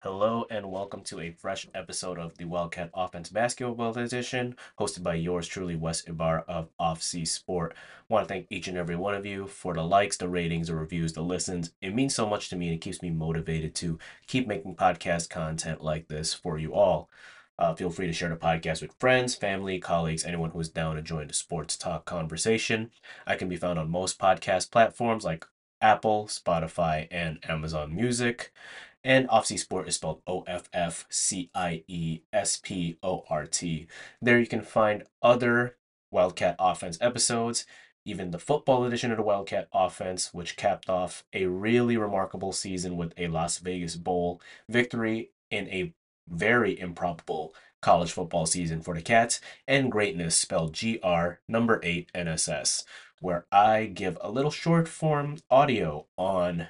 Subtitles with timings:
[0.00, 5.14] Hello and welcome to a fresh episode of the Wildcat Offense Basketball Edition, hosted by
[5.14, 7.74] yours truly, Wes Ibar of Offcie Sport.
[8.08, 10.68] I want to thank each and every one of you for the likes, the ratings,
[10.68, 11.72] the reviews, the listens.
[11.82, 13.98] It means so much to me and it keeps me motivated to
[14.28, 17.10] keep making podcast content like this for you all.
[17.58, 20.94] Uh, feel free to share the podcast with friends, family, colleagues, anyone who is down
[20.96, 22.90] to join the sports talk conversation.
[23.26, 25.44] I can be found on most podcast platforms like
[25.80, 28.52] Apple, Spotify, and Amazon Music.
[29.04, 33.46] And Offcie Sport is spelled O F F C I E S P O R
[33.46, 33.86] T.
[34.20, 35.76] There you can find other
[36.10, 37.64] Wildcat Offense episodes,
[38.04, 42.96] even the football edition of the Wildcat Offense, which capped off a really remarkable season
[42.96, 45.94] with a Las Vegas Bowl victory in a
[46.30, 52.10] very improbable college football season for the Cats, and Greatness spelled G R number 8
[52.14, 52.84] NSS,
[53.20, 56.68] where I give a little short form audio on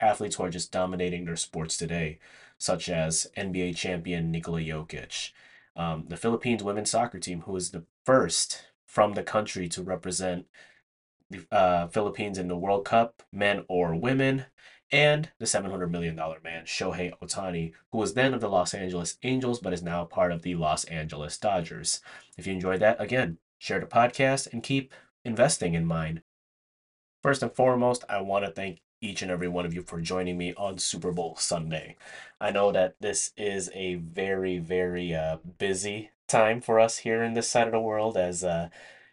[0.00, 2.18] athletes who are just dominating their sports today,
[2.58, 5.32] such as NBA champion Nikola Jokic,
[5.76, 10.46] um, the Philippines women's soccer team, who is the first from the country to represent
[11.30, 14.46] the uh, Philippines in the World Cup, men or women,
[14.94, 19.58] and the $700 million man, Shohei Ohtani, who was then of the Los Angeles Angels
[19.58, 22.00] but is now part of the Los Angeles Dodgers.
[22.38, 26.22] If you enjoyed that, again, share the podcast and keep investing in mine.
[27.24, 30.38] First and foremost, I want to thank each and every one of you for joining
[30.38, 31.96] me on Super Bowl Sunday.
[32.40, 37.34] I know that this is a very, very uh, busy time for us here in
[37.34, 38.68] this side of the world as uh,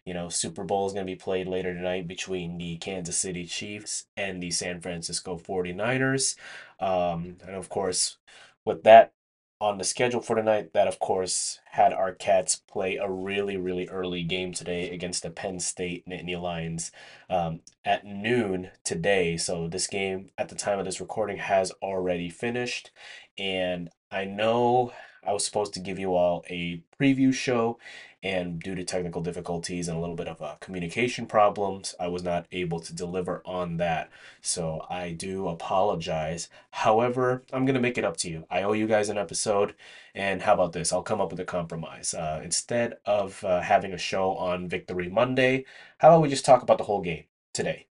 [0.06, 3.46] you know, Super Bowl is going to be played later tonight between the Kansas City
[3.46, 6.36] Chiefs and the San Francisco 49ers.
[6.80, 8.18] Um, and of course,
[8.66, 9.14] with that
[9.60, 13.88] on the schedule for tonight, that of course had our Cats play a really, really
[13.90, 16.92] early game today against the Penn State Nittany Lions
[17.30, 19.38] um, at noon today.
[19.38, 22.90] So this game, at the time of this recording, has already finished.
[23.38, 24.94] And I know
[25.24, 27.78] I was supposed to give you all a preview show,
[28.24, 32.24] and due to technical difficulties and a little bit of uh, communication problems, I was
[32.24, 34.12] not able to deliver on that.
[34.42, 36.50] So I do apologize.
[36.72, 38.46] However, I'm going to make it up to you.
[38.52, 39.74] I owe you guys an episode,
[40.14, 40.94] and how about this?
[40.94, 42.14] I'll come up with a compromise.
[42.14, 45.66] Uh, instead of uh, having a show on Victory Monday,
[45.98, 47.88] how about we just talk about the whole game today?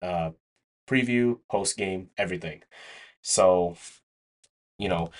[0.00, 0.30] Uh,
[0.86, 2.62] preview, post game, everything.
[3.22, 3.76] So,
[4.78, 5.10] you know,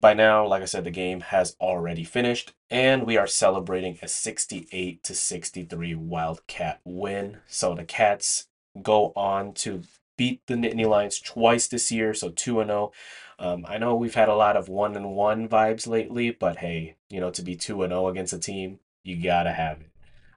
[0.00, 4.08] by now, like I said, the game has already finished, and we are celebrating a
[4.08, 7.38] 68 to 63 Wildcat win.
[7.48, 8.46] So the Cats
[8.80, 9.82] go on to
[10.16, 12.92] beat the Nittany Lions twice this year, so 2 and 0.
[13.38, 16.96] Um, I know we've had a lot of 1 and 1 vibes lately, but hey,
[17.08, 19.90] you know, to be 2 and 0 against a team, you got to have it.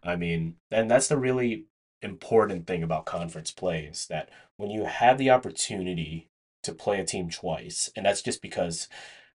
[0.03, 1.65] I mean, and that's the really
[2.01, 6.29] important thing about conference play is that when you have the opportunity
[6.63, 8.87] to play a team twice, and that's just because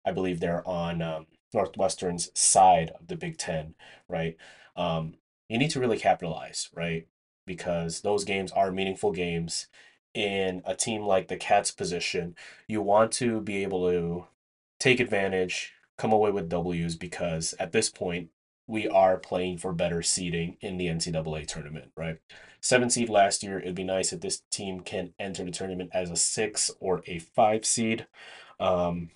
[0.07, 3.75] I believe they're on um, Northwestern's side of the Big Ten,
[4.09, 4.37] right?
[4.77, 5.15] Um,
[5.49, 7.07] you need to really capitalize, right?
[7.47, 9.67] Because those games are meaningful games.
[10.15, 12.37] In a team like the Cats position,
[12.67, 14.27] you want to be able to
[14.81, 18.31] take advantage, come away with W's because at this point,
[18.67, 22.19] we are playing for better seeding in the NCAA tournament, right?
[22.61, 23.61] Seven seed last year.
[23.61, 27.19] It'd be nice if this team can enter the tournament as a six or a
[27.19, 28.07] five seed.
[28.59, 29.11] Um,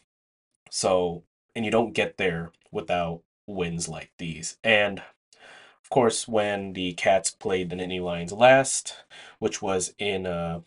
[0.71, 4.57] so, and you don't get there without wins like these.
[4.65, 8.97] And of course, when the Cats played the Nittany Lions last,
[9.39, 10.61] which was in uh,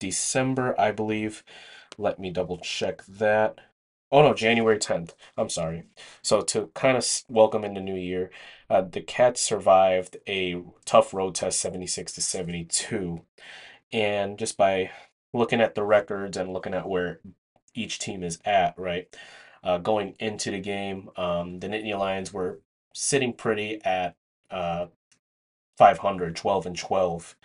[0.00, 1.44] December, I believe.
[1.98, 3.60] Let me double check that.
[4.10, 5.14] Oh no, January 10th.
[5.38, 5.84] I'm sorry.
[6.22, 8.30] So to kind of welcome in the new year,
[8.68, 13.22] uh, the Cats survived a tough road test 76 to 72.
[13.92, 14.90] And just by
[15.32, 17.20] looking at the records and looking at where
[17.74, 19.14] each team is at, right?
[19.62, 21.10] Uh, going into the game.
[21.16, 22.60] Um, the Nittany Lions were
[22.94, 24.16] sitting pretty at
[24.50, 24.86] uh,
[25.78, 27.36] 500, 12 and 12.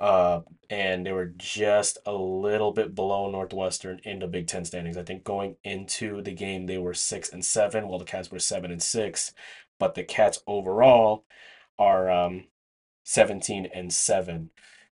[0.00, 0.40] Uh,
[0.70, 4.96] and they were just a little bit below Northwestern in the Big Ten standings.
[4.96, 8.40] I think going into the game they were six and seven, while the Cats were
[8.40, 9.32] seven and six.
[9.78, 11.24] But the Cats overall
[11.78, 12.48] are um,
[13.04, 14.50] seventeen and seven.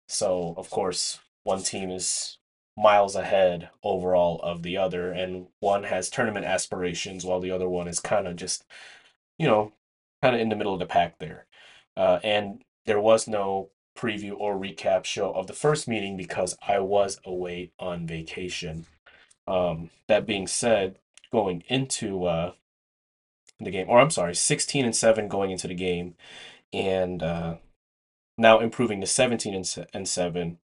[0.07, 2.38] So of course, one team is
[2.79, 7.87] miles ahead overall of the other, and one has tournament aspirations while the other one
[7.87, 8.65] is kind of just,
[9.37, 9.73] you know,
[10.21, 11.45] kind of in the middle of the pack there.
[11.97, 16.79] Uh, and there was no preview or recap show of the first meeting because I
[16.79, 18.85] was away on vacation.
[19.45, 20.99] Um, that being said,
[21.31, 22.53] going into uh,
[23.59, 26.15] the game, or I'm sorry, 16 and 7 going into the game,
[26.71, 27.55] and uh,
[28.37, 30.59] now improving to 17 and, and 7,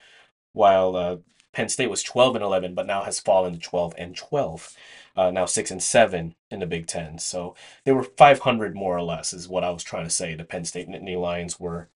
[0.53, 1.17] while uh,
[1.53, 4.77] Penn State was 12 and 11, but now has fallen to 12 and 12.
[5.15, 7.19] Uh, now 6 and 7 in the Big Ten.
[7.19, 7.55] So
[7.85, 10.35] they were 500 more or less, is what I was trying to say.
[10.35, 11.89] The Penn State Nittany Lions were.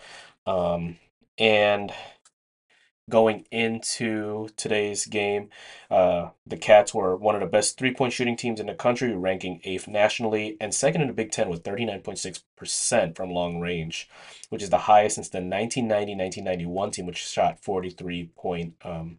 [0.47, 0.99] Um,
[1.39, 1.93] and
[3.09, 5.49] going into today's game.
[5.91, 9.15] Uh, the Cats were one of the best three point shooting teams in the country,
[9.15, 14.09] ranking eighth nationally and second in the Big Ten with 39.6% from long range,
[14.49, 18.75] which is the highest since the 1990 1991 team, which shot 43.4%.
[18.85, 19.19] Um,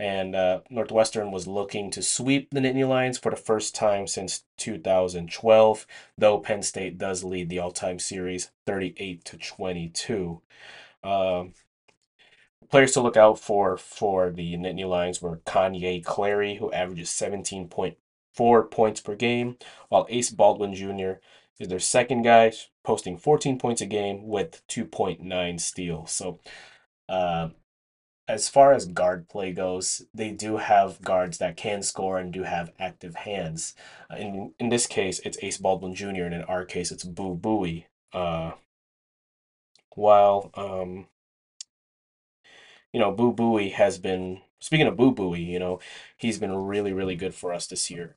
[0.00, 4.44] and uh, Northwestern was looking to sweep the Nittany Lions for the first time since
[4.56, 5.86] 2012,
[6.16, 10.40] though Penn State does lead the all time series 38 to 22.
[11.02, 11.54] Um,
[12.70, 18.70] players to look out for for the Nittany Lions were Kanye Clary, who averages 17.4
[18.70, 19.56] points per game,
[19.88, 21.20] while Ace Baldwin Jr.
[21.58, 22.52] is their second guy,
[22.84, 26.12] posting 14 points a game with 2.9 steals.
[26.12, 26.40] So,
[27.08, 27.50] uh,
[28.28, 32.42] as far as guard play goes, they do have guards that can score and do
[32.42, 33.74] have active hands.
[34.10, 36.24] Uh, in in this case, it's Ace Baldwin Jr.
[36.24, 37.86] and in our case, it's Boo Buie.
[38.12, 38.52] Uh,
[39.94, 41.08] while um,
[42.92, 45.80] you know, Boo Buie has been speaking of Boo Buie, you know,
[46.16, 48.16] he's been really, really good for us this year.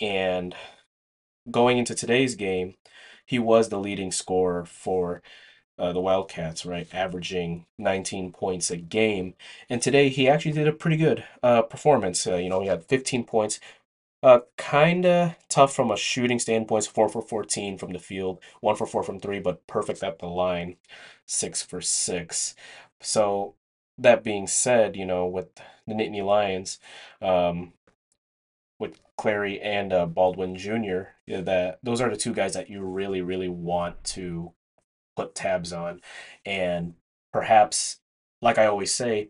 [0.00, 0.54] And
[1.50, 2.74] going into today's game,
[3.26, 5.22] he was the leading scorer for
[5.78, 6.88] uh, the Wildcats, right?
[6.94, 9.34] Averaging 19 points a game.
[9.70, 12.26] And today he actually did a pretty good uh, performance.
[12.26, 13.60] Uh, you know, he had 15 points.
[14.22, 16.86] Uh, kinda tough from a shooting standpoint.
[16.86, 20.26] Four for 14 from the field, one for four from three, but perfect at the
[20.26, 20.76] line,
[21.26, 22.54] six for six.
[23.00, 23.54] So
[23.98, 25.54] that being said, you know, with
[25.86, 26.78] the Nittany Lions,
[27.20, 27.72] um,
[28.78, 33.22] with Clary and uh, Baldwin Jr., that those are the two guys that you really,
[33.22, 34.52] really want to
[35.16, 36.00] put tabs on,
[36.44, 36.94] and
[37.32, 38.00] perhaps,
[38.40, 39.28] like I always say,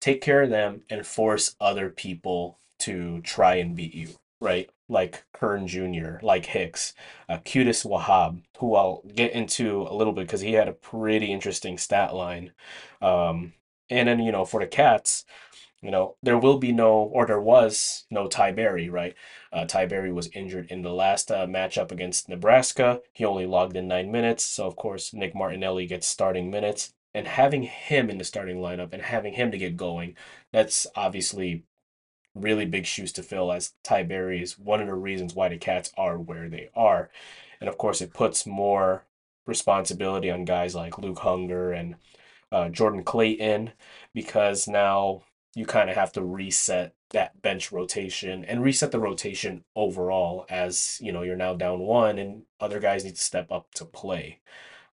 [0.00, 4.08] take care of them and force other people to try and beat you,
[4.40, 4.70] right?
[4.88, 6.94] Like Kern Jr., like Hicks,
[7.28, 11.32] uh, Qudus Wahab, who I'll get into a little bit because he had a pretty
[11.32, 12.52] interesting stat line.
[13.00, 13.54] Um,
[13.90, 15.24] and then, you know, for the Cats,
[15.82, 19.14] you know, there will be no, or there was no Ty Berry, right?
[19.52, 23.02] Uh, Ty Berry was injured in the last uh, matchup against Nebraska.
[23.12, 24.44] He only logged in nine minutes.
[24.44, 26.94] So, of course, Nick Martinelli gets starting minutes.
[27.16, 30.16] And having him in the starting lineup and having him to get going,
[30.52, 31.64] that's obviously
[32.34, 35.56] really big shoes to fill, as Ty Berry is one of the reasons why the
[35.56, 37.10] Cats are where they are.
[37.60, 39.04] And of course, it puts more
[39.46, 41.96] responsibility on guys like Luke Hunger and
[42.50, 43.72] uh, Jordan Clayton
[44.14, 45.22] because now
[45.54, 50.98] you kind of have to reset that bench rotation and reset the rotation overall as
[51.00, 54.40] you know you're now down one and other guys need to step up to play.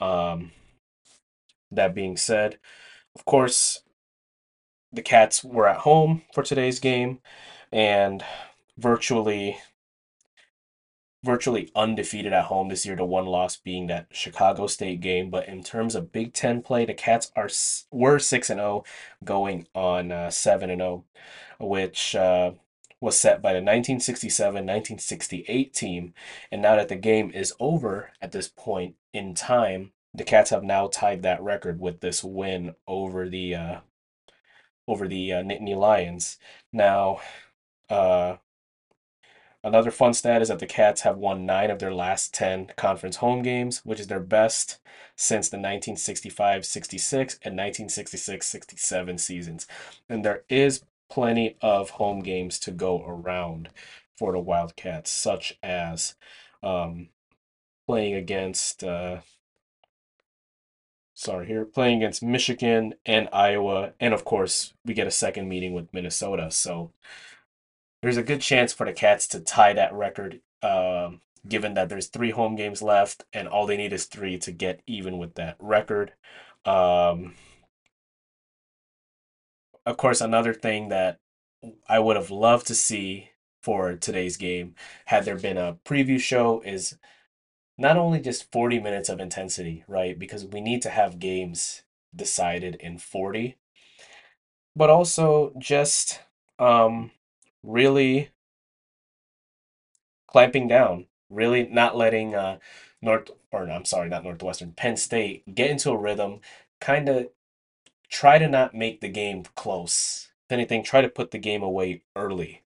[0.01, 0.53] Um,
[1.71, 2.59] that being said,
[3.17, 3.84] of course,
[4.95, 7.19] the Cats were at home for today's game
[7.73, 8.25] and
[8.79, 9.59] virtually
[11.23, 12.97] virtually undefeated at home this year.
[12.97, 15.31] The one loss being that Chicago State game.
[15.31, 17.49] But in terms of Big Ten play, the Cats are
[17.91, 18.85] were six and zero, oh,
[19.25, 21.05] going on uh, seven and zero,
[21.61, 22.15] oh, which.
[22.15, 22.53] Uh,
[23.01, 26.15] was set by the 1967-1968 team
[26.51, 30.63] and now that the game is over at this point in time the cats have
[30.63, 33.81] now tied that record with this win over the uh,
[34.87, 36.39] over the uh, Nittany Lions
[36.73, 37.21] now
[37.91, 38.37] uh,
[39.65, 43.17] Another fun stat is that the Cats have won nine of their last 10 conference
[43.17, 44.79] home games, which is their best
[45.17, 49.67] since the 1965 66 and 1966 67 seasons.
[50.07, 53.71] And there is plenty of home games to go around
[54.19, 56.15] for the Wildcats, such as
[56.63, 57.09] um,
[57.87, 58.85] playing against.
[58.85, 59.21] Uh,
[61.25, 65.73] sorry here playing against michigan and iowa and of course we get a second meeting
[65.73, 66.91] with minnesota so
[68.05, 72.09] there's a good chance for the Cats to tie that record, um, given that there's
[72.09, 75.57] three home games left, and all they need is three to get even with that
[75.59, 76.13] record.
[76.67, 77.33] Um,
[79.87, 81.19] of course, another thing that
[81.89, 83.31] I would have loved to see
[83.63, 84.75] for today's game,
[85.07, 86.99] had there been a preview show, is
[87.77, 90.19] not only just 40 minutes of intensity, right?
[90.19, 91.83] Because we need to have games
[92.15, 93.57] decided in 40,
[94.77, 96.21] but also just
[96.59, 97.11] um,
[97.63, 98.31] really
[100.27, 102.59] clamping down, really not letting uh,
[103.03, 106.41] North or I'm sorry, not Northwestern, Penn State get into a rhythm,
[106.81, 107.29] kind of
[108.11, 110.29] try to not make the game close.
[110.49, 112.63] If anything, try to put the game away early.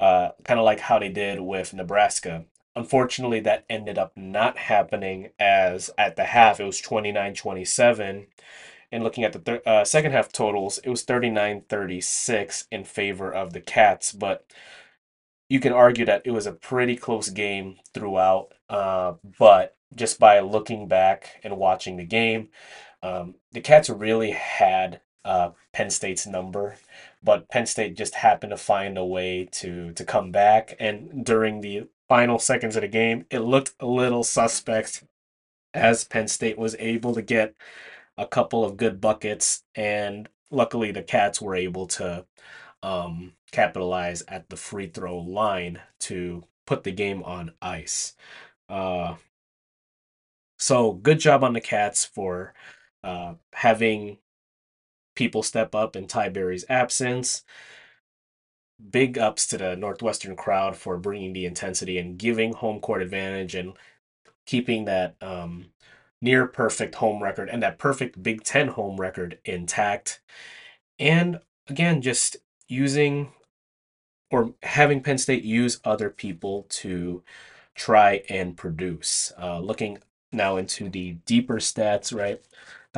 [0.00, 2.44] Uh, kind of like how they did with Nebraska.
[2.78, 8.26] Unfortunately, that ended up not happening as at the half it was 29 27.
[8.90, 13.30] And looking at the thir- uh, second half totals, it was 39 36 in favor
[13.32, 14.12] of the Cats.
[14.12, 14.46] But
[15.48, 18.54] you can argue that it was a pretty close game throughout.
[18.70, 22.48] Uh, but just by looking back and watching the game,
[23.02, 26.76] um, the Cats really had uh, Penn State's number,
[27.22, 30.74] but Penn State just happened to find a way to to come back.
[30.78, 35.04] And during the final seconds of the game, it looked a little suspect
[35.74, 37.54] as Penn State was able to get
[38.16, 42.24] a couple of good buckets, and luckily the Cats were able to
[42.82, 48.14] um, capitalize at the free throw line to put the game on ice.
[48.68, 49.14] Uh,
[50.58, 52.54] so good job on the Cats for
[53.04, 54.18] uh, having
[55.14, 57.44] people step up in Ty Berry's absence.
[58.90, 63.54] Big ups to the Northwestern crowd for bringing the intensity and giving home court advantage
[63.54, 63.74] and
[64.46, 65.66] keeping that um,
[66.20, 70.20] near perfect home record and that perfect Big Ten home record intact.
[70.98, 72.36] And again, just
[72.68, 73.32] using
[74.30, 77.22] or having Penn State use other people to
[77.74, 79.32] try and produce.
[79.40, 79.98] Uh, looking
[80.32, 82.42] now into the deeper stats, right?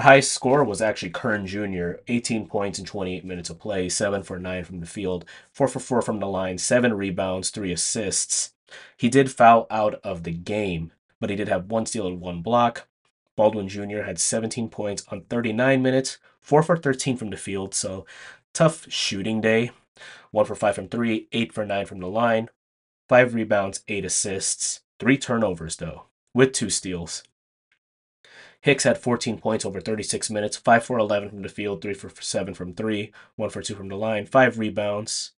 [0.01, 4.23] The highest score was actually Kern Jr., 18 points in 28 minutes of play, 7
[4.23, 8.55] for 9 from the field, 4 for 4 from the line, 7 rebounds, 3 assists.
[8.97, 12.41] He did foul out of the game, but he did have one steal and one
[12.41, 12.89] block.
[13.37, 14.05] Baldwin Jr.
[14.07, 18.07] had 17 points on 39 minutes, 4 for 13 from the field, so
[18.55, 19.71] tough shooting day.
[20.31, 22.49] 1 for 5 from 3, 8 for 9 from the line,
[23.11, 27.23] 5 rebounds, 8 assists, 3 turnovers though, with 2 steals.
[28.63, 32.11] Hicks had 14 points over 36 minutes, 5 for 11 from the field, 3 for
[32.11, 35.33] 7 from 3, 1 for 2 from the line, 5 rebounds.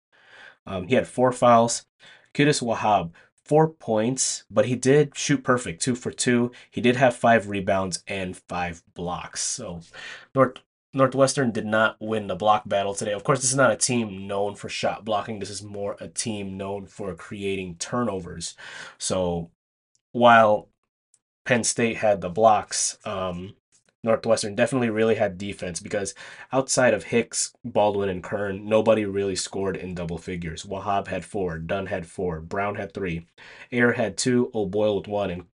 [0.67, 1.85] Um, he had 4 fouls.
[2.33, 3.11] Qudus Wahab,
[3.45, 6.51] 4 points, but he did shoot perfect, 2 for 2.
[6.71, 9.43] He did have 5 rebounds and 5 blocks.
[9.43, 9.81] So
[10.35, 10.59] North,
[10.95, 13.13] Northwestern did not win the block battle today.
[13.13, 15.41] Of course, this is not a team known for shot blocking.
[15.41, 18.57] This is more a team known for creating turnovers.
[18.97, 19.51] So
[20.13, 20.70] while
[21.51, 22.97] Penn State had the blocks.
[23.05, 23.57] Um,
[24.05, 26.15] Northwestern definitely really had defense because
[26.53, 30.63] outside of Hicks, Baldwin, and Kern, nobody really scored in double figures.
[30.63, 33.27] Wahab had four, Dunn had four, Brown had three,
[33.73, 35.47] Ayer had two, O'Boyle with one, and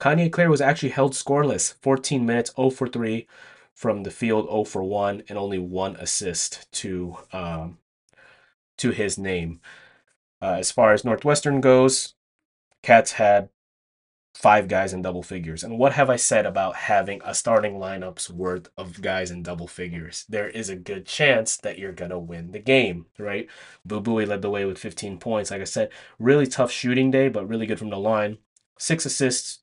[0.00, 3.28] Kanye Clary was actually held scoreless 14 minutes, 0 for 3
[3.74, 7.76] from the field, 0 for 1, and only one assist to, um,
[8.78, 9.60] to his name.
[10.40, 12.14] Uh, as far as Northwestern goes,
[12.82, 13.50] Cats had
[14.34, 15.62] five guys in double figures.
[15.62, 19.66] And what have I said about having a starting lineup's worth of guys in double
[19.66, 20.24] figures?
[20.28, 23.48] There is a good chance that you're going to win the game, right?
[23.84, 25.50] Boo Buie led the way with 15 points.
[25.50, 28.38] Like I said, really tough shooting day, but really good from the line.
[28.78, 29.60] Six assists,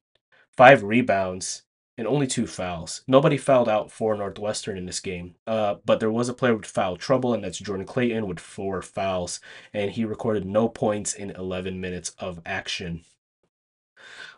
[0.55, 1.63] five rebounds,
[1.97, 3.01] and only two fouls.
[3.07, 6.65] Nobody fouled out for Northwestern in this game, uh, but there was a player with
[6.65, 9.41] foul trouble, and that's Jordan Clayton with four fouls,
[9.73, 13.03] and he recorded no points in 11 minutes of action.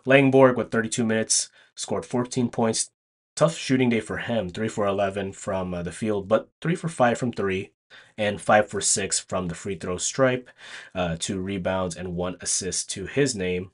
[0.05, 2.91] Langborg with 32 minutes scored 14 points.
[3.35, 6.89] Tough shooting day for him, 3 for 11 from uh, the field, but 3 for
[6.89, 7.71] 5 from 3
[8.17, 10.49] and 5 for 6 from the free throw stripe,
[10.93, 13.71] uh, 2 rebounds and 1 assist to his name.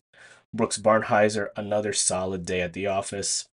[0.54, 3.50] Brooks Barnhizer, another solid day at the office.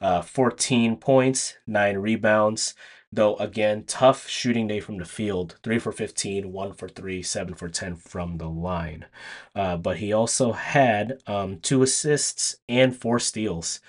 [0.00, 2.74] Uh, 14 points, 9 rebounds,
[3.14, 5.56] Though again, tough shooting day from the field.
[5.62, 9.06] Three for 15, one for three, seven for 10 from the line.
[9.54, 13.80] Uh, but he also had um, two assists and four steals.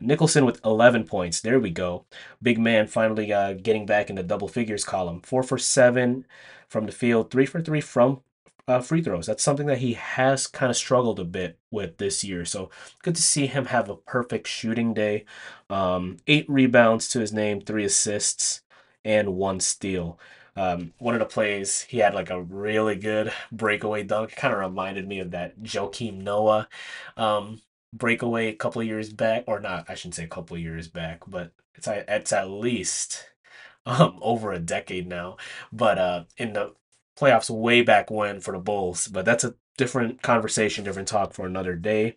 [0.00, 1.42] Nicholson with 11 points.
[1.42, 2.06] There we go.
[2.40, 5.20] Big man finally uh, getting back in the double figures column.
[5.20, 6.24] Four for seven
[6.66, 8.22] from the field, three for three from
[8.68, 9.26] uh, free throws.
[9.26, 12.44] That's something that he has kind of struggled a bit with this year.
[12.44, 12.70] So
[13.02, 15.24] good to see him have a perfect shooting day.
[15.68, 18.62] Um, eight rebounds to his name, three assists,
[19.04, 20.18] and one steal.
[20.54, 24.36] Um, one of the plays, he had like a really good breakaway dunk.
[24.36, 26.68] Kind of reminded me of that Joakim Noah
[27.16, 29.86] um, breakaway a couple years back, or not?
[29.88, 33.26] I shouldn't say a couple years back, but it's it's at least
[33.86, 35.36] um, over a decade now.
[35.72, 36.74] But uh, in the
[37.22, 41.46] playoffs way back when for the Bulls, but that's a different conversation, different talk for
[41.46, 42.16] another day.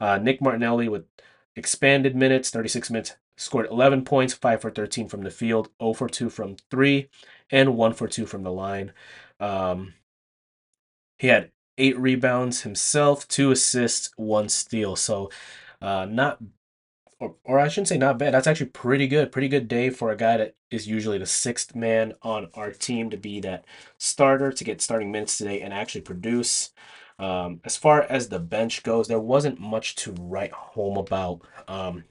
[0.00, 1.04] Uh, Nick Martinelli with
[1.54, 6.08] expanded minutes, 36 minutes, scored 11 points, 5 for 13 from the field, 0 for
[6.08, 7.08] 2 from 3,
[7.50, 8.92] and 1 for 2 from the line.
[9.38, 9.94] Um,
[11.18, 14.96] he had 8 rebounds himself, 2 assists, 1 steal.
[14.96, 15.30] So,
[15.82, 16.38] uh, not
[17.20, 18.34] or, or I shouldn't say not bad.
[18.34, 19.32] That's actually pretty good.
[19.32, 23.10] Pretty good day for a guy that is usually the sixth man on our team
[23.10, 23.64] to be that
[23.98, 26.70] starter to get starting minutes today and actually produce.
[27.18, 31.40] Um, as far as the bench goes, there wasn't much to write home about.
[31.66, 32.04] Um,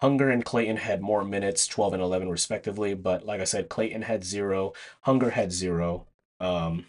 [0.00, 4.02] Hunger and Clayton had more minutes, 12 and 11 respectively, but like I said, Clayton
[4.02, 6.06] had zero, Hunger had zero.
[6.38, 6.86] Um,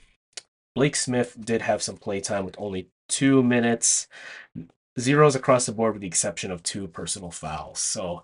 [0.76, 4.08] Blake Smith did have some play time with only two minutes,
[5.00, 7.80] zeros across the board with the exception of two personal fouls.
[7.80, 8.24] So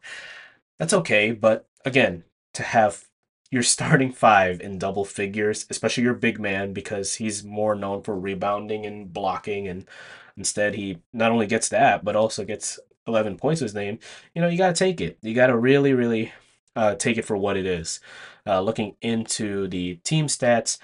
[0.78, 3.06] that's okay, but again, to have
[3.52, 8.18] your starting five in double figures, especially your big man, because he's more known for
[8.18, 9.88] rebounding and blocking, and
[10.36, 14.00] instead he not only gets that, but also gets 11 points to his name.
[14.34, 15.18] You know, you got to take it.
[15.22, 16.34] You got to really, really
[16.76, 18.00] uh, take it for what it is.
[18.46, 20.78] Uh, looking into the team stats,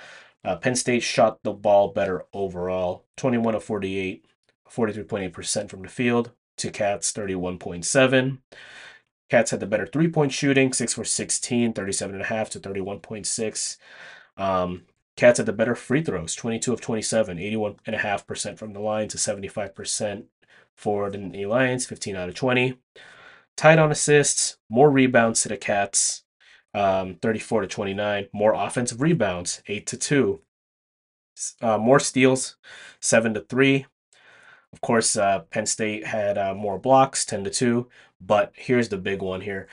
[0.44, 4.26] uh, Penn State shot the ball better overall 21 of 48,
[4.74, 8.40] 43.8% from the field to Cats 31.7.
[9.30, 13.78] Cats had the better three point shooting, 6 for 16, 37.5 to 31.6.
[14.38, 14.84] Um,
[15.18, 20.26] Cats had the better free throws, 22 of 27, 81.5% from the line to 75%
[20.76, 22.78] for the Lions, 15 out of 20.
[23.58, 26.24] Tied on assists, more rebounds to the Cats,
[26.74, 28.28] um, 34 to 29.
[28.34, 30.42] More offensive rebounds, 8 to 2.
[31.62, 32.58] Uh, more steals,
[33.00, 33.86] 7 to 3.
[34.74, 37.90] Of course, uh, Penn State had uh, more blocks, 10 to 2.
[38.20, 39.68] But here's the big one here.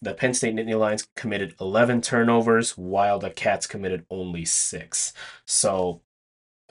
[0.00, 5.12] The Penn State Nittany Lions committed 11 turnovers, while the Cats committed only six.
[5.44, 6.00] So,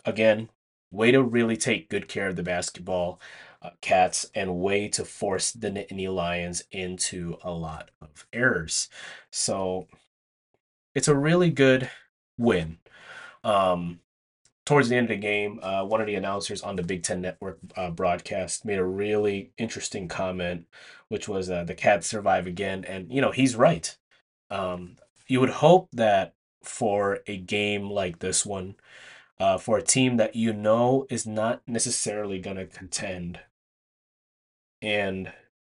[0.03, 0.49] again,
[0.91, 3.21] way to really take good care of the basketball
[3.61, 8.89] uh, Cats and way to force the Nittany Lions into a lot of errors.
[9.31, 9.87] So,
[10.95, 11.89] it's a really good
[12.37, 12.79] win.
[13.43, 13.99] Um,
[14.65, 17.21] towards the end of the game, uh, one of the announcers on the Big Ten
[17.21, 20.67] Network uh, broadcast made a really interesting comment,
[21.09, 22.85] which was uh, the Cats survive again.
[22.85, 23.95] And, you know, he's right.
[24.49, 28.75] Um, you would hope that for a game like this one,
[29.39, 33.39] uh, for a team that you know is not necessarily going to contend,
[34.81, 35.31] and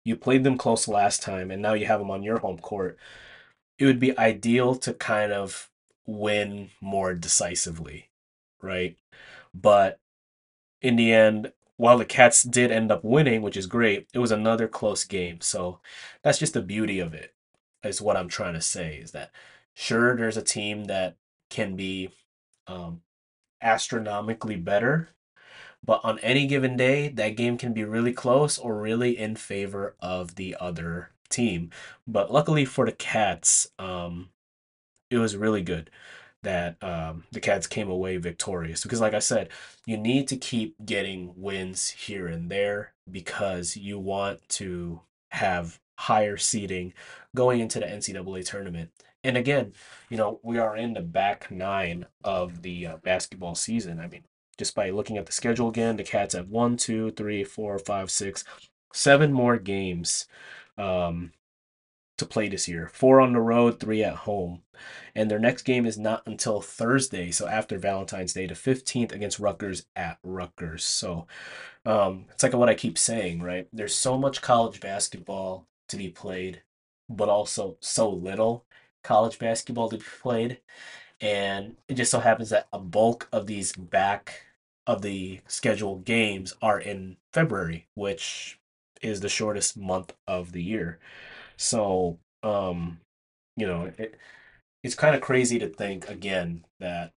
[0.03, 2.97] you played them close last time, and now you have them on your home court,
[3.77, 5.69] it would be ideal to kind of
[6.07, 8.10] win more decisively
[8.61, 8.97] right?
[9.53, 9.99] But
[10.81, 14.31] in the end, while the Cats did end up winning, which is great, it was
[14.31, 15.41] another close game.
[15.41, 15.79] So
[16.21, 17.33] that's just the beauty of it,
[17.83, 18.97] is what I'm trying to say.
[18.97, 19.31] Is that
[19.73, 21.15] sure, there's a team that
[21.49, 22.09] can be
[22.67, 23.01] um,
[23.61, 25.09] astronomically better,
[25.83, 29.95] but on any given day, that game can be really close or really in favor
[29.99, 31.71] of the other team.
[32.07, 34.29] But luckily for the Cats, um,
[35.09, 35.89] it was really good
[36.43, 38.83] that um, the Cats came away victorious.
[38.83, 39.49] Because, like I said,
[39.85, 46.37] you need to keep getting wins here and there because you want to have higher
[46.37, 46.93] seeding
[47.35, 48.89] going into the NCAA tournament.
[49.23, 49.73] And again,
[50.09, 53.99] you know, we are in the back nine of the uh, basketball season.
[53.99, 54.23] I mean,
[54.57, 58.09] just by looking at the schedule again, the Cats have one, two, three, four, five,
[58.09, 58.43] six,
[58.93, 60.27] seven more games
[60.77, 61.31] um,
[62.21, 62.87] to play this year.
[62.87, 64.61] Four on the road, three at home.
[65.15, 69.39] And their next game is not until Thursday, so after Valentine's Day, the 15th against
[69.39, 70.83] Rutgers at Rutgers.
[70.83, 71.27] So
[71.85, 73.67] um, it's like what I keep saying, right?
[73.73, 76.61] There's so much college basketball to be played,
[77.09, 78.65] but also so little
[79.03, 80.59] college basketball to be played.
[81.19, 84.45] And it just so happens that a bulk of these back
[84.87, 88.59] of the scheduled games are in February, which
[89.01, 90.99] is the shortest month of the year.
[91.61, 92.99] So, um,
[93.55, 94.15] you know, it,
[94.83, 97.11] it's kind of crazy to think again that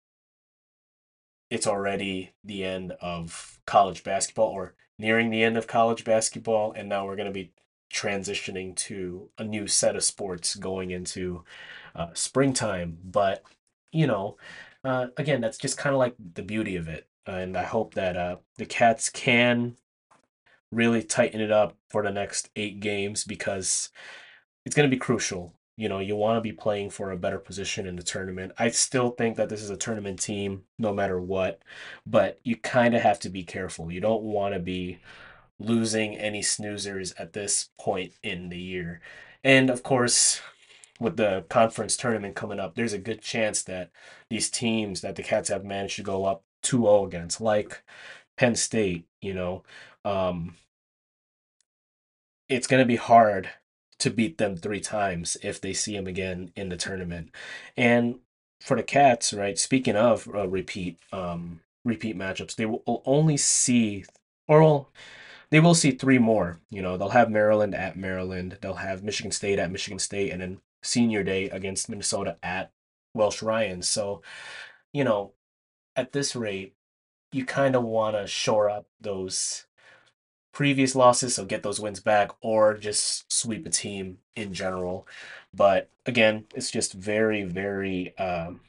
[1.52, 6.90] it's already the end of college basketball or nearing the end of college basketball, and
[6.90, 7.52] now we're going to be
[7.94, 11.44] transitioning to a new set of sports going into
[11.96, 12.98] uh, springtime.
[13.04, 13.44] But,
[13.92, 14.38] you know,
[14.84, 17.08] uh, again, that's just kind of like the beauty of it.
[17.28, 19.76] And I hope that uh, the Cats can
[20.72, 23.90] really tighten it up for the next eight games because
[24.66, 25.54] it's going to be crucial.
[25.78, 28.52] You know, you want to be playing for a better position in the tournament.
[28.60, 31.62] I still think that this is a tournament team no matter what,
[32.06, 33.92] but you kind of have to be careful.
[33.92, 35.00] You don't want to be
[35.60, 39.02] losing any snoozers at this point in the year.
[39.44, 40.42] And of course,
[41.00, 43.90] with the conference tournament coming up, there's a good chance that
[44.30, 47.84] these teams that the Cats have managed to go up 2 0 against, like
[48.38, 49.64] Penn State, you know,
[50.06, 50.56] um,
[52.50, 53.50] it's going to be hard
[54.02, 57.30] to beat them three times if they see him again in the tournament.
[57.78, 58.20] And
[58.60, 59.58] for the Cats, right?
[59.58, 64.06] Speaking of uh, repeat um, repeat matchups, they will only see
[64.48, 64.90] or will,
[65.50, 66.60] they will see three more.
[66.70, 70.42] You know, they'll have Maryland at Maryland, they'll have Michigan State at Michigan State, and
[70.42, 72.72] then Senior Day against Minnesota at
[73.14, 73.82] Welsh Ryan.
[73.82, 74.22] So,
[74.94, 75.34] you know,
[75.96, 76.74] at this rate,
[77.32, 79.66] you kind of want to shore up those
[80.52, 85.08] previous losses, so get those wins back, or just sweep a team in general.
[85.54, 88.62] But again, it's just very, very, um,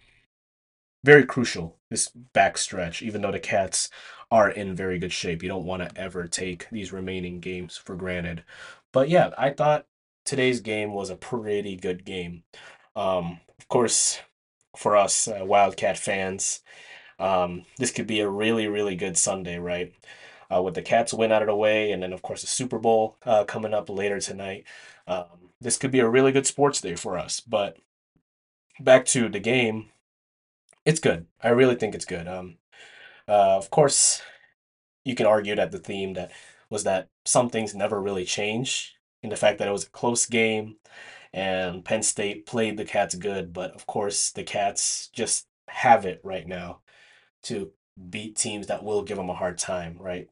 [1.05, 3.03] very crucial this backstretch.
[3.03, 3.91] Even though the Cats
[4.31, 7.95] are in very good shape, you don't want to ever take these remaining games for
[7.95, 8.45] granted.
[8.93, 9.87] But yeah, I thought
[10.25, 12.45] today's game was a pretty good game.
[12.97, 14.21] Um, of course,
[14.77, 16.61] for us uh, Wildcat fans,
[17.19, 19.93] um, this could be a really, really good Sunday, right?
[20.53, 22.79] Uh, with the Cats win out of the way, and then of course the Super
[22.79, 24.65] Bowl uh, coming up later tonight.
[25.07, 27.41] Um, this could be a really good sports day for us.
[27.41, 27.79] But
[28.81, 29.91] back to the game,
[30.85, 31.27] it's good.
[31.43, 32.27] I really think it's good.
[32.29, 32.57] Um,
[33.29, 34.23] uh, of course,
[35.05, 36.33] you can argue that the theme that
[36.71, 40.27] was that some things never really change in the fact that it was a close
[40.27, 40.77] game
[41.33, 46.21] and Penn State played the Cats good, but of course the Cats just have it
[46.23, 46.81] right now
[47.45, 47.73] to
[48.11, 50.29] beat teams that will give them a hard time, right?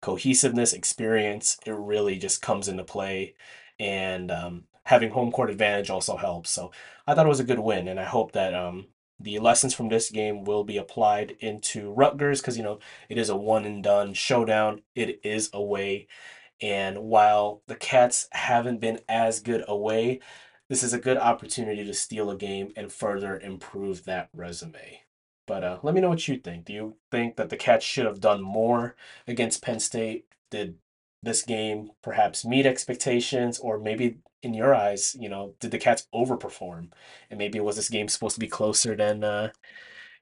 [0.00, 3.34] Cohesiveness, experience, it really just comes into play.
[3.78, 6.50] And um, having home court advantage also helps.
[6.50, 6.70] So
[7.06, 8.86] I thought it was a good win, and I hope that um,
[9.18, 13.28] the lessons from this game will be applied into Rutgers because, you know, it is
[13.28, 14.82] a one and done showdown.
[14.94, 16.06] It is away.
[16.60, 20.20] And while the Cats haven't been as good away,
[20.68, 25.03] this is a good opportunity to steal a game and further improve that resume.
[25.46, 26.64] But uh, let me know what you think.
[26.64, 30.26] Do you think that the Cats should have done more against Penn State?
[30.50, 30.76] Did
[31.22, 36.06] this game perhaps meet expectations, or maybe in your eyes, you know, did the Cats
[36.14, 36.88] overperform?
[37.30, 39.50] And maybe was this game supposed to be closer than uh,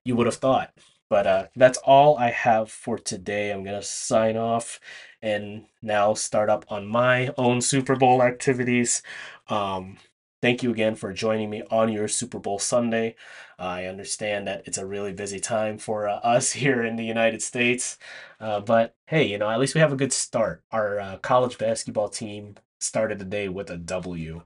[0.04, 0.72] you would have thought?
[1.08, 3.50] But uh, that's all I have for today.
[3.50, 4.80] I'm to sign off
[5.20, 9.02] and now start up on my own Super Bowl activities.
[9.48, 9.98] Um,
[10.42, 13.14] thank you again for joining me on your Super Bowl Sunday.
[13.59, 17.40] I understand that it's a really busy time for uh, us here in the United
[17.40, 17.96] States.
[18.40, 20.62] Uh, but hey, you know, at least we have a good start.
[20.72, 24.42] Our uh, college basketball team started the day with a W.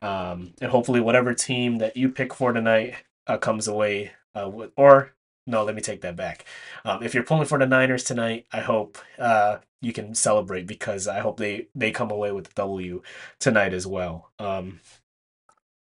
[0.00, 2.94] Um, and hopefully, whatever team that you pick for tonight
[3.26, 5.14] uh, comes away uh, with, or
[5.46, 6.44] no, let me take that back.
[6.84, 11.08] Um, if you're pulling for the Niners tonight, I hope uh, you can celebrate because
[11.08, 13.02] I hope they they come away with a W
[13.40, 14.30] tonight as well.
[14.38, 14.80] Um,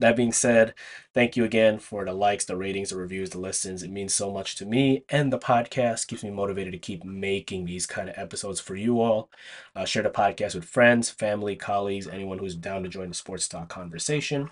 [0.01, 0.75] that being said,
[1.15, 3.83] thank you again for the likes, the ratings, the reviews, the listens.
[3.83, 7.65] It means so much to me and the podcast keeps me motivated to keep making
[7.65, 9.31] these kind of episodes for you all.
[9.77, 13.49] Uh, share the podcast with friends, family, colleagues, anyone who's down to join the sports
[13.49, 14.51] talk conversation.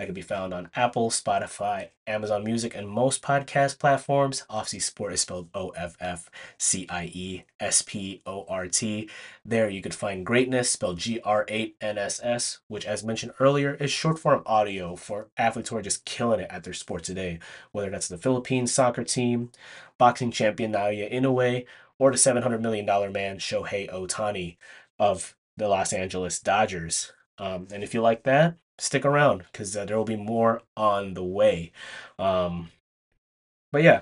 [0.00, 4.44] I can be found on Apple, Spotify, Amazon Music, and most podcast platforms.
[4.48, 9.10] Offcie Sport is spelled O F F C I E S P O R T.
[9.44, 13.32] There you could find greatness, spelled G R 8 N S S, which, as mentioned
[13.38, 17.04] earlier, is short form audio for athletes who are just killing it at their sport
[17.04, 17.38] today,
[17.72, 19.52] whether that's the Philippines soccer team,
[19.98, 21.66] boxing champion Naoya Inoue,
[21.98, 24.56] or the $700 million man Shohei Ohtani
[24.98, 27.12] of the Los Angeles Dodgers.
[27.36, 31.14] Um, and if you like that, stick around because uh, there will be more on
[31.14, 31.72] the way.
[32.18, 32.70] Um,
[33.72, 34.00] but yeah,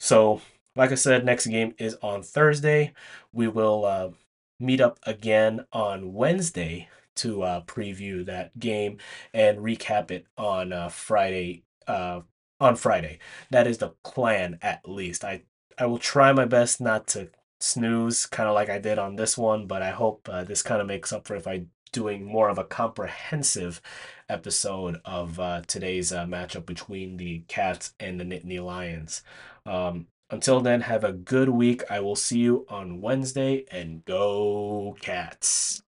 [0.00, 0.40] so
[0.76, 2.92] like I said, next game is on Thursday.
[3.32, 4.10] We will uh,
[4.58, 8.98] meet up again on Wednesday to uh, preview that game
[9.32, 11.64] and recap it on uh, Friday.
[11.86, 12.20] Uh,
[12.60, 13.18] on Friday,
[13.50, 14.56] that is the plan.
[14.62, 15.42] At least I
[15.78, 17.28] I will try my best not to
[17.60, 19.66] snooze, kind of like I did on this one.
[19.66, 22.58] But I hope uh, this kind of makes up for if I doing more of
[22.58, 23.80] a comprehensive
[24.28, 29.22] episode of uh, today's uh, matchup between the Cats and the Nittany Lions.
[29.64, 31.82] Um, until then, have a good week.
[31.90, 35.82] I will see you on Wednesday and go Cats.